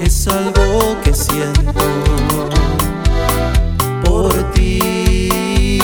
[0.00, 1.72] es algo que siento
[4.04, 5.78] por ti.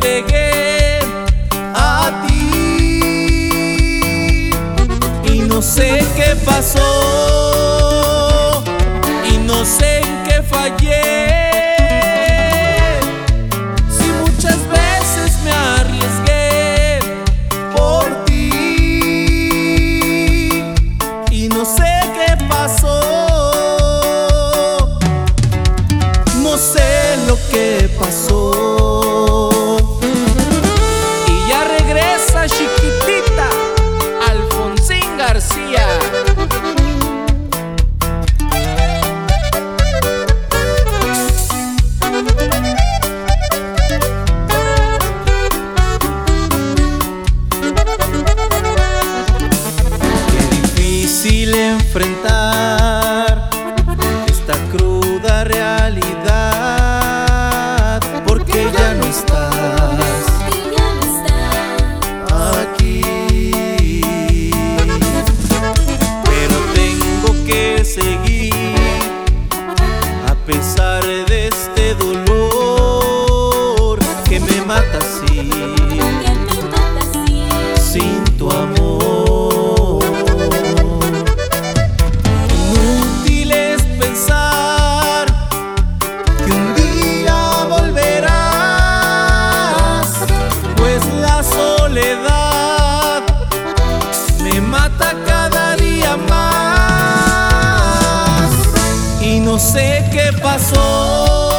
[0.00, 1.00] Entregué
[1.74, 2.50] a ti.
[5.32, 7.39] Y no sé qué pasó
[77.92, 80.04] sin tu amor.
[82.54, 85.26] Inútil es pensar
[86.44, 88.30] que un día volverás,
[90.76, 93.22] pues la soledad
[94.44, 97.40] me mata cada día más.
[99.20, 101.49] Y no sé qué pasó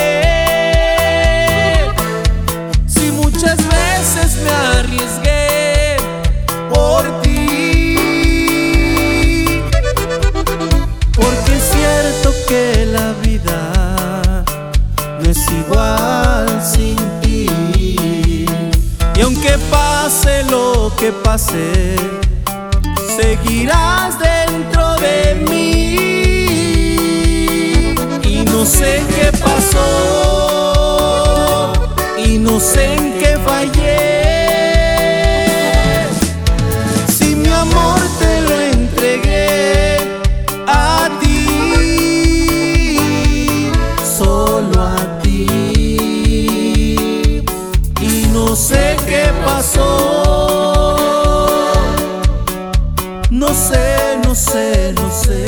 [2.86, 5.96] Si muchas veces me arriesgué
[6.72, 7.96] por ti,
[11.14, 14.44] porque es cierto que la vida
[15.20, 17.46] no es igual sin ti.
[19.14, 21.96] Y aunque pase lo que pase,
[23.16, 24.95] seguirás dentro
[28.66, 29.84] sé qué pasó,
[32.18, 34.16] y no sé en qué fallé.
[37.08, 40.20] Si mi amor te lo entregué
[40.66, 42.50] a ti,
[44.18, 45.46] solo a ti.
[48.00, 49.84] Y no sé qué pasó.
[53.30, 55.44] No sé, no sé, no sé.